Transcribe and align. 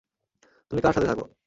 তুমি 0.71 0.79
কার 0.81 0.93
সাথে 0.93 1.07
থাকো? 1.07 1.25